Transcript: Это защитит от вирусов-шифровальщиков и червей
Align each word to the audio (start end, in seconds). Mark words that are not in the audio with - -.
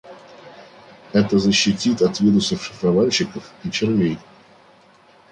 Это 1.13 1.37
защитит 1.37 2.01
от 2.01 2.19
вирусов-шифровальщиков 2.21 3.43
и 3.63 3.69
червей 3.69 4.17